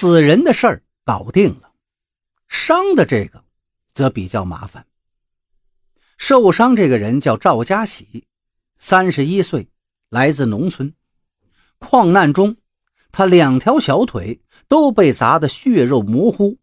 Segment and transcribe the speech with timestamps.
[0.00, 1.72] 死人的事儿搞定了，
[2.46, 3.42] 伤的这个
[3.92, 4.86] 则比较麻烦。
[6.16, 8.28] 受伤这个人叫赵家喜，
[8.76, 9.68] 三十一岁，
[10.08, 10.94] 来自农村。
[11.80, 12.58] 矿难中，
[13.10, 16.58] 他两条小腿都被砸得血肉模糊，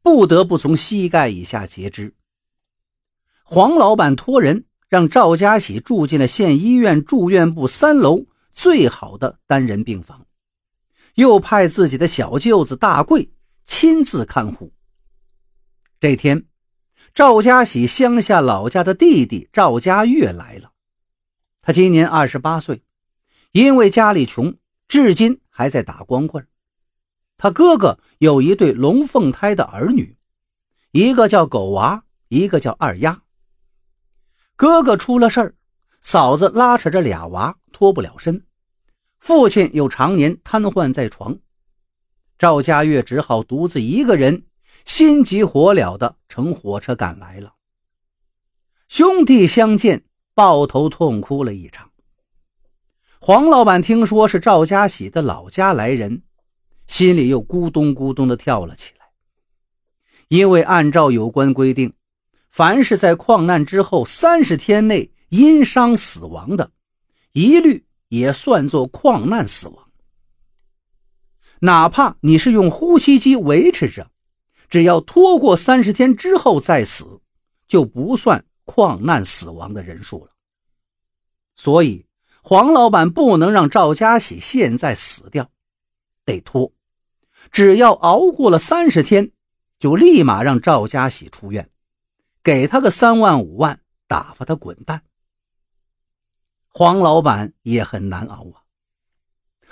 [0.00, 2.14] 不得不从膝盖以下截肢。
[3.44, 10.24] 黄老板托人让赵家喜住进了县医院住院部三楼最好的单人病房，
[11.18, 13.32] 又派自己的小舅子大贵
[13.64, 14.72] 亲自看护。
[16.00, 16.46] 这天。
[17.14, 20.70] 赵家喜乡下老家的弟弟赵家月来了，
[21.60, 22.84] 他今年二十八岁，
[23.50, 26.46] 因为家里穷，至今还在打光棍。
[27.36, 30.16] 他哥哥有一对龙凤胎的儿女，
[30.92, 33.22] 一个叫狗娃，一个叫二丫。
[34.54, 35.54] 哥哥出了事儿，
[36.00, 38.46] 嫂子拉扯着俩娃脱不了身，
[39.18, 41.38] 父亲又常年瘫痪在床，
[42.38, 44.44] 赵家月只好独自一个人。
[44.84, 47.52] 心急火燎的乘火车赶来了，
[48.86, 51.90] 兄弟相见，抱头痛哭了一场。
[53.20, 56.22] 黄老板听说是赵家喜的老家来人，
[56.86, 59.06] 心里又咕咚咕咚的跳了起来。
[60.28, 61.92] 因为按照有关规定，
[62.48, 66.70] 凡是在矿难之后三十天内因伤死亡的，
[67.32, 69.90] 一律也算作矿难死亡，
[71.60, 74.10] 哪怕你是用呼吸机维持着。
[74.68, 77.20] 只要拖过三十天之后再死，
[77.66, 80.32] 就不算矿难死亡的人数了。
[81.54, 82.06] 所以
[82.42, 85.50] 黄老板不能让赵家喜现在死掉，
[86.24, 86.72] 得拖。
[87.50, 89.32] 只要熬过了三十天，
[89.78, 91.70] 就立马让赵家喜出院，
[92.42, 95.02] 给他个三万五万，打发他滚蛋。
[96.78, 98.62] 黄老板也很难熬啊，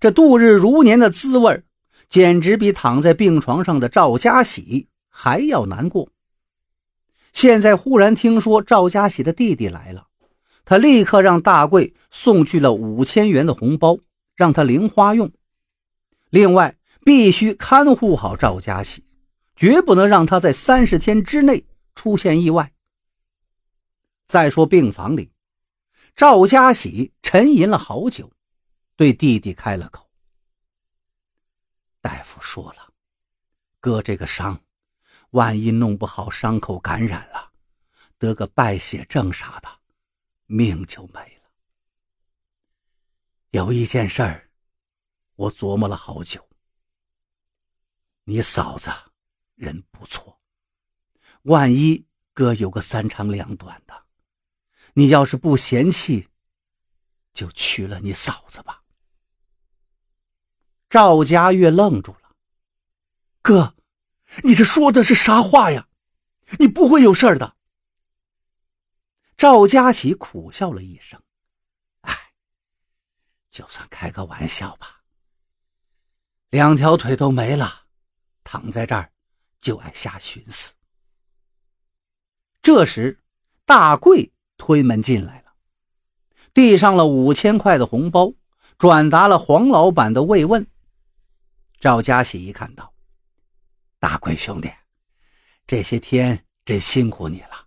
[0.00, 1.62] 这度日如年的滋味
[2.08, 6.10] 简直比躺在病床上的赵家喜还要难过。
[7.32, 10.08] 现在忽然听说赵家喜的弟弟来了，
[10.64, 14.00] 他立刻让大贵送去了五千元的红包，
[14.34, 15.30] 让他零花用。
[16.30, 19.04] 另外，必须看护好赵家喜，
[19.54, 21.64] 绝不能让他在三十天之内
[21.94, 22.72] 出现意外。
[24.26, 25.30] 再说病房里，
[26.18, 28.32] 赵家喜沉吟了好久，
[28.96, 30.10] 对弟弟开了口。
[32.00, 32.92] 大夫说了，
[33.78, 34.60] 哥这个伤，
[35.30, 37.52] 万一弄不好，伤口感染了，
[38.18, 39.68] 得个败血症啥的，
[40.46, 41.50] 命就没了。
[43.50, 44.50] 有一件事儿，
[45.36, 46.44] 我琢磨了好久。
[48.24, 48.90] 你嫂子
[49.54, 50.40] 人不错，
[51.42, 54.07] 万一哥有个三长两短的，
[54.98, 56.28] 你要是不嫌弃，
[57.32, 58.82] 就娶了你嫂子吧。
[60.90, 62.34] 赵家月愣住了，
[63.40, 63.76] 哥，
[64.42, 65.88] 你这说的是啥话呀？
[66.58, 67.56] 你不会有事儿的。
[69.36, 71.22] 赵家喜苦笑了一声
[72.02, 72.32] ：“哎，
[73.50, 75.04] 就算开个玩笑吧。
[76.48, 77.84] 两条腿都没了，
[78.42, 79.12] 躺在这儿
[79.60, 80.74] 就爱瞎寻思。”
[82.60, 83.22] 这时，
[83.64, 85.52] 大贵推门进来了，
[86.52, 88.30] 递上了五千块的红包，
[88.76, 90.66] 转达了黄老板的慰问。
[91.80, 92.92] 赵家喜一看到，
[93.98, 94.70] 大贵兄弟，
[95.66, 97.66] 这些天真辛苦你了。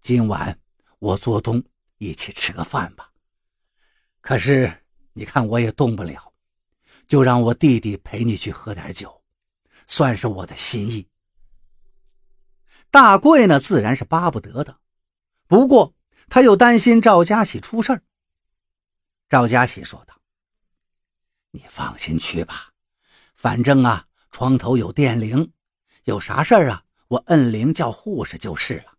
[0.00, 0.58] 今晚
[1.00, 1.62] 我做东，
[1.98, 3.10] 一起吃个饭吧。
[4.20, 4.72] 可是
[5.12, 6.32] 你看我也动不了，
[7.08, 9.22] 就让我弟弟陪你去喝点酒，
[9.88, 11.06] 算是我的心意。
[12.90, 14.78] 大贵呢，自然是巴不得的，
[15.48, 15.92] 不过
[16.34, 18.02] 他又担心赵家喜出事儿。
[19.28, 20.18] 赵家喜说道
[21.52, 22.72] ：“你放心去吧。”
[23.36, 25.52] 反正啊，床头有电铃，
[26.04, 28.94] 有啥事儿啊，我摁铃叫护士就是了。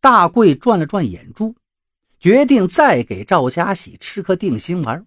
[0.00, 1.54] 大贵转了转眼珠，
[2.18, 5.06] 决定再给赵家喜吃颗定心丸，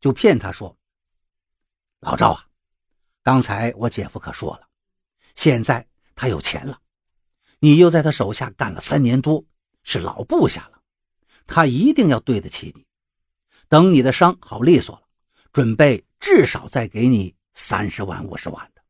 [0.00, 0.76] 就骗他说
[2.02, 2.48] ：“老赵啊，
[3.22, 4.66] 刚才我姐夫可说了，
[5.36, 6.80] 现在他有钱了，
[7.60, 9.44] 你又在他手下干了三年多，
[9.86, 10.82] 是老部下了，
[11.46, 12.84] 他一定要对得起你。
[13.70, 15.02] 等你的伤好利索了，
[15.50, 18.82] 准备。”至少再给你三十万五十万的，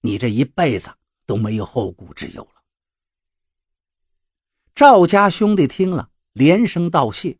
[0.00, 0.90] 你这一辈子
[1.24, 2.62] 都没有后顾之忧了。
[4.74, 7.38] 赵家兄弟听了，连声道谢。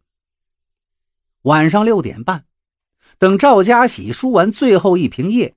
[1.43, 2.47] 晚上六点半，
[3.19, 5.57] 等赵家喜输完最后一瓶液，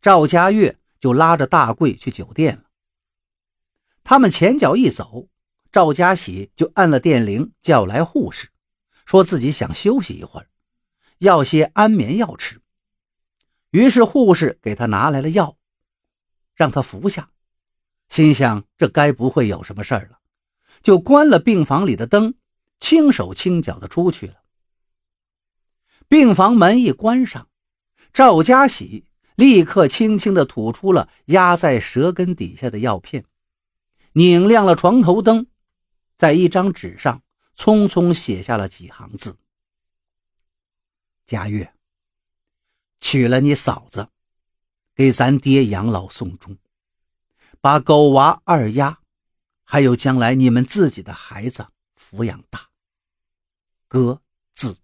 [0.00, 2.64] 赵家月就拉着大贵去酒店了。
[4.04, 5.26] 他们前脚一走，
[5.72, 8.48] 赵家喜就按了电铃，叫来护士，
[9.06, 10.48] 说自己想休息一会儿，
[11.18, 12.60] 要些安眠药吃。
[13.70, 15.56] 于是护士给他拿来了药，
[16.54, 17.30] 让他服下。
[18.08, 20.18] 心想这该不会有什么事儿了，
[20.82, 22.34] 就关了病房里的灯，
[22.80, 24.34] 轻手轻脚的出去了。
[26.08, 27.48] 病房门一关上，
[28.12, 29.04] 赵家喜
[29.36, 33.24] 立刻轻轻的吐出了压在舌根底下的药片，
[34.14, 35.46] 拧亮了床头灯，
[36.20, 37.22] 在一张纸上
[37.56, 39.38] 匆匆写下了几行字
[41.24, 41.72] ：“佳悦，
[43.00, 44.10] 娶了你嫂子，
[44.94, 46.58] 给咱爹养老送终。”
[47.62, 49.00] 把狗娃二丫，
[49.64, 51.66] 还有将来你们自己的孩子
[51.98, 52.68] 抚养大。
[53.88, 54.20] 哥
[54.52, 54.76] 字。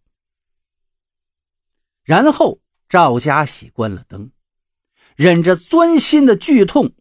[2.02, 4.32] 然后赵家喜关了灯，
[5.16, 6.94] 忍着钻心的剧痛，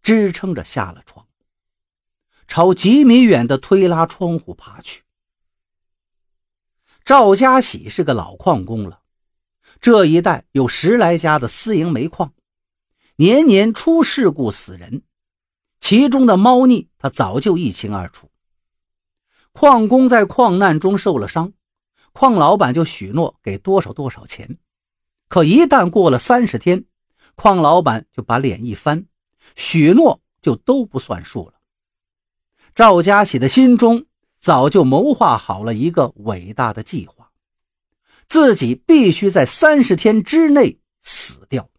[0.00, 1.23] 支撑着下了床，
[2.46, 5.02] 朝几米远的推拉窗户爬去。
[7.04, 9.00] 赵家喜是个老矿工了，
[9.80, 12.32] 这一带有十来家的私营煤矿，
[13.16, 15.02] 年年出事故死人。
[15.80, 18.30] 其中的猫腻，他早就一清二楚。
[19.52, 21.52] 矿工在矿难中受了伤，
[22.12, 24.58] 矿老板就许诺给多少多少钱。
[25.28, 26.86] 可一旦过了三十天，
[27.34, 29.06] 矿老板就把脸一翻，
[29.56, 31.54] 许诺就都不算数了。
[32.74, 34.06] 赵家喜的心中
[34.36, 37.30] 早就谋划好了一个伟大的计划，
[38.26, 41.70] 自己必须在三十天之内死掉。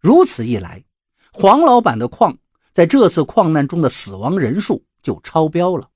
[0.00, 0.84] 如此一来，
[1.32, 2.38] 黄老板的矿。
[2.72, 5.88] 在这次矿难中的死亡人数就超标了，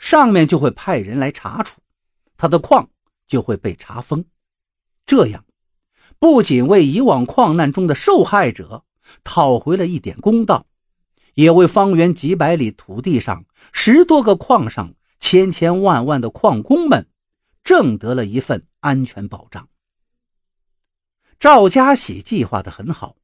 [0.00, 1.80] 上面就会派人来查处，
[2.36, 2.90] 他的矿
[3.28, 4.24] 就会被查封。
[5.06, 5.44] 这样，
[6.18, 8.82] 不仅为以往矿难中的受害者
[9.22, 10.66] 讨回了一点公道，
[11.34, 17.08] 也为方圆几百里土地上十多个矿上千千万万的矿工们
[17.62, 19.68] 挣得了一份安全保障。
[21.38, 23.16] 赵家喜计划的很好。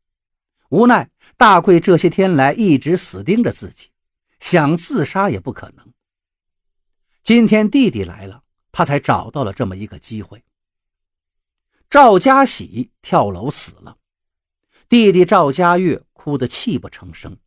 [0.70, 3.90] 无奈，大贵这些天来一直死盯着自己，
[4.40, 5.92] 想自杀也不可能。
[7.22, 8.42] 今天弟弟来了，
[8.72, 10.44] 他才找到了这么一个机会。
[11.88, 13.98] 赵家喜跳楼死了，
[14.88, 17.38] 弟弟赵家月哭得泣不成声。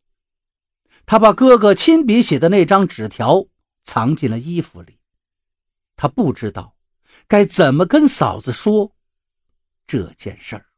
[1.06, 3.46] 他把哥哥亲笔写的那张纸条
[3.82, 4.98] 藏进了衣服里，
[5.96, 6.76] 他不知道
[7.26, 8.92] 该怎么跟嫂子说
[9.86, 10.69] 这件事儿。